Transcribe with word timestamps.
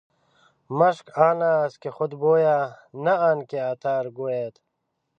مشک 0.77 1.07
آن 1.29 1.39
است 1.57 1.77
که 1.81 1.89
خود 1.95 2.11
بوید 2.21 2.73
نه 3.05 3.13
آن 3.31 3.39
که 3.49 3.57
عطار 3.71 4.05
ګوید. 4.17 4.53